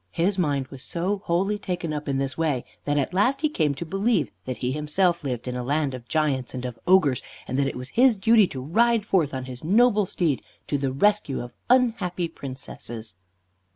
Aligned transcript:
His 0.09 0.35
mind 0.39 0.65
was 0.69 0.81
so 0.81 1.19
wholly 1.25 1.59
taken 1.59 1.93
up 1.93 2.09
in 2.09 2.17
this 2.17 2.35
way 2.35 2.65
that 2.85 2.97
at 2.97 3.13
last 3.13 3.41
he 3.41 3.49
came 3.49 3.75
to 3.75 3.85
believe 3.85 4.31
that 4.45 4.57
he 4.57 4.71
himself 4.71 5.23
lived 5.23 5.47
in 5.47 5.55
a 5.55 5.63
land 5.63 5.93
of 5.93 6.07
giants 6.07 6.55
and 6.55 6.65
of 6.65 6.79
ogres, 6.87 7.21
and 7.47 7.55
that 7.59 7.67
it 7.67 7.75
was 7.75 7.89
his 7.89 8.15
duty 8.15 8.47
to 8.47 8.61
ride 8.63 9.05
forth 9.05 9.31
on 9.31 9.45
his 9.45 9.63
noble 9.63 10.07
steed, 10.07 10.41
to 10.65 10.79
the 10.79 10.91
rescue 10.91 11.39
of 11.43 11.53
unhappy 11.69 12.27
Princesses. 12.27 13.13